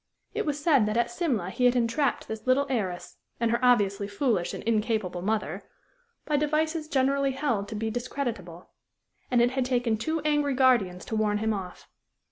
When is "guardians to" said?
10.55-11.15